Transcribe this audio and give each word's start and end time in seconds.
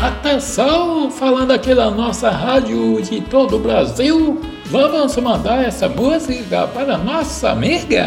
Atenção, 0.00 1.10
falando 1.10 1.50
aqui 1.50 1.74
da 1.74 1.90
nossa 1.90 2.30
rádio 2.30 3.02
de 3.02 3.20
todo 3.20 3.56
o 3.56 3.58
Brasil, 3.58 4.40
vamos 4.66 5.16
mandar 5.16 5.64
essa 5.64 5.88
música 5.88 6.68
para 6.68 6.96
nossa 6.96 7.50
amiga. 7.50 8.06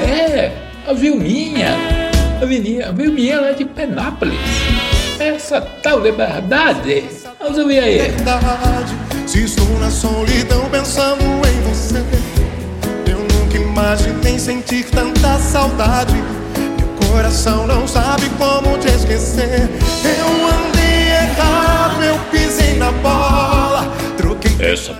É, 0.00 0.52
a 0.86 0.92
Vilminha. 0.92 1.74
A 2.40 2.44
Vilminha, 2.44 2.88
a 2.90 2.92
Vilminha 2.92 3.40
lá 3.40 3.50
de 3.50 3.64
Penápolis. 3.64 4.38
Essa 5.18 5.60
tal 5.60 6.00
liberdade. 6.00 7.04
Vamos 7.40 7.58
ouvir 7.58 7.80
aí. 7.80 7.98
Verdade, 7.98 8.94
se 9.26 9.42
estou 9.42 9.68
na 9.80 9.90
solidão 9.90 10.70
pensando 10.70 11.24
em 11.24 11.60
você, 11.68 11.98
eu 13.10 13.18
nunca 13.18 13.58
imaginei 13.58 14.38
sentir 14.38 14.84
tanta 14.90 15.36
saudade. 15.38 16.14
Meu 16.78 17.10
coração 17.10 17.66
não 17.66 17.88
sabe 17.88 18.30
como 18.38 18.78
te 18.78 18.86
esquecer. 18.86 19.68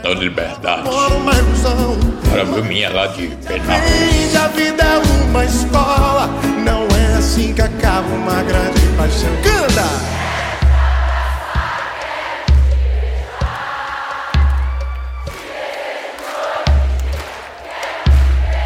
Essa 0.08 0.14
tal 0.14 0.14
liberdade. 0.14 0.88
uma 0.88 1.32
ilusão. 1.34 1.98
Para 2.30 2.42
a 2.42 2.44
Vilminha 2.44 2.90
lá 2.90 3.06
de. 3.08 3.26
Aprende, 3.26 4.36
a 4.36 4.48
vida 4.48 4.82
é 4.82 4.98
uma 5.24 5.44
escola, 5.44 6.28
não 6.64 6.86
é 6.96 7.16
assim 7.18 7.52
que 7.52 7.60
acaba 7.60 8.08
uma 8.08 8.42
grande 8.42 8.80
paixão. 8.96 9.30
Canta! 9.42 10.18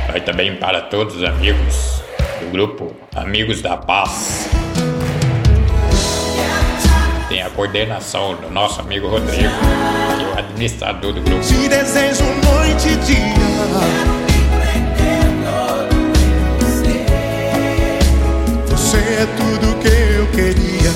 Vai 0.08 0.20
também 0.20 0.54
para 0.56 0.82
todos 0.82 1.16
os 1.16 1.24
amigos 1.24 2.02
do 2.40 2.50
grupo 2.50 2.94
Amigos 3.16 3.62
da 3.62 3.76
Paz. 3.76 4.48
Tem 7.28 7.42
a 7.42 7.48
coordenação 7.48 8.34
do 8.36 8.50
nosso 8.50 8.78
amigo 8.80 9.08
Rodrigo, 9.08 9.48
o 10.34 10.38
administrador 10.38 11.12
do 11.12 11.20
grupo. 11.22 11.40
Te 11.42 11.68
desejo 11.68 12.24
noite 12.44 12.88
e 12.88 12.96
dia. 12.96 13.32
Você 18.68 18.96
é 18.96 19.26
tudo 19.36 19.78
que 19.80 19.88
eu 19.88 20.26
queria. 20.28 20.90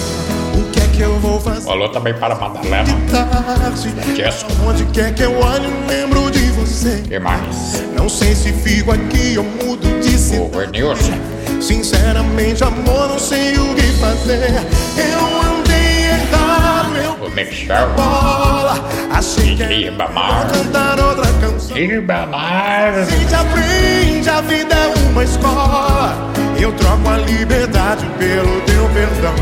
O 0.59 0.71
que 0.71 0.81
é 0.81 0.87
que 0.89 1.01
eu 1.01 1.19
vou 1.21 1.41
fazer? 1.41 1.63
Falou 1.63 1.89
também 1.91 2.15
para 2.15 2.35
Madalena. 2.35 2.85
de 2.85 2.93
tarde? 3.11 4.17
Jessica. 4.17 4.53
Onde 4.67 4.85
quer 4.87 5.15
que 5.15 5.23
eu 5.23 5.39
olhe, 5.39 5.67
lembro 5.89 6.31
de 6.31 6.51
você. 6.53 7.03
que 7.07 7.19
mais? 7.19 7.83
Não 7.97 8.09
sei 8.09 8.35
se 8.35 8.53
fico 8.53 8.93
aqui 8.93 9.37
ou 9.39 9.45
mudo 9.45 9.87
de 10.01 10.15
O 10.15 10.19
cidade. 10.19 10.51
Vernilson. 10.57 11.13
Sinceramente, 11.61 12.63
amor, 12.65 13.09
não 13.09 13.19
sei 13.19 13.57
o 13.57 13.75
que 13.75 13.83
fazer. 13.99 14.51
Eu 14.97 15.51
andei 15.51 16.07
errado, 16.11 16.97
eu 16.97 17.27
O 17.27 17.31
Michel. 17.31 17.89
bola. 17.97 18.85
Achei 19.17 19.57
que 19.57 19.65
DJ 19.65 19.85
ia 19.85 19.93
Bamar. 19.93 20.47
cantar 20.47 21.01
outra 21.01 21.25
canção. 21.41 21.75
Ibamar. 21.75 22.93
A 22.99 23.05
gente 23.05 23.35
aprende, 23.35 24.29
a 24.29 24.43
vida 24.43 24.75
é 24.75 25.09
uma 25.09 25.25
escola. 25.25 26.33
Eu 26.61 26.71
troco 26.73 27.09
a 27.09 27.17
liberdade 27.17 28.05
pelo 28.19 28.61
teu 28.61 28.87
perdão. 28.91 29.35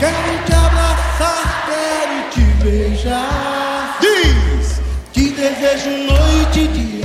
Quero 0.00 0.44
te 0.44 0.52
abraçar, 0.52 1.64
quero 1.66 2.30
te 2.32 2.40
beijar. 2.64 3.98
Diz! 4.00 4.80
Te 5.12 5.30
desejo 5.30 5.90
noite 6.12 6.60
e 6.60 6.66
dia. 6.66 7.04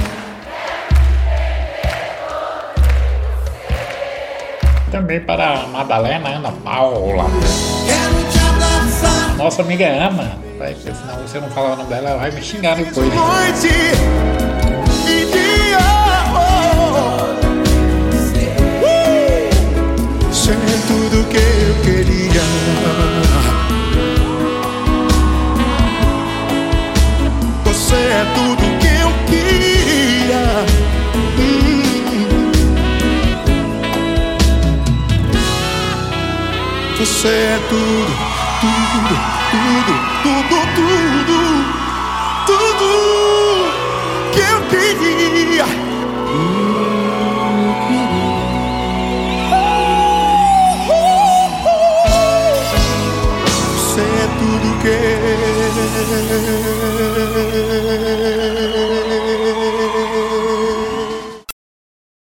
Também 4.92 5.20
para 5.20 5.60
a 5.60 5.68
Madalena 5.68 6.30
Ana 6.30 6.52
Paula. 6.64 7.26
Quero 7.86 7.98
te 7.98 7.98
Nossa 9.50 9.64
amiga 9.64 9.88
Ana. 9.88 10.38
Vai, 10.59 10.75
senão 10.75 11.16
você 11.23 11.39
não 11.39 11.50
falar 11.50 11.73
o 11.73 11.78
nome 11.78 11.89
dela, 11.89 12.11
ela 12.11 12.19
vai 12.19 12.30
me 12.30 12.39
xingar 12.39 12.75
depois. 12.75 13.11
noite 13.11 13.68
e 15.07 15.25
dia. 15.25 15.79
Oh. 16.35 16.38
Uh! 18.85 19.09
Tudo 20.88 21.28
que 21.29 21.38
eu 21.38 21.75
queria. 21.84 22.46
Você 27.66 27.95
é 27.95 28.25
tudo 28.35 28.62
que 28.78 28.91
eu 29.01 29.12
queria. 29.25 30.44
Hum. 31.40 32.51
Você 37.00 37.28
é 37.28 37.59
tudo, 37.68 38.38
tudo, 38.62 39.16
tudo, 39.52 39.96
tudo, 40.25 40.59
tudo, 40.75 41.40
tudo 42.46 42.90
que 44.34 44.40
eu 44.40 44.59
queria. 44.68 45.28